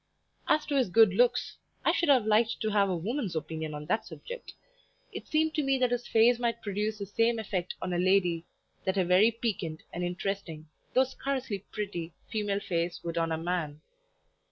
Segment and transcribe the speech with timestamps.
[0.47, 3.85] As to his good looks, I should have liked to have a woman's opinion on
[3.85, 4.53] that subject;
[5.13, 8.43] it seemed to me that his face might produce the same effect on a lady
[8.83, 13.79] that a very piquant and interesting, though scarcely pretty, female face would on a man.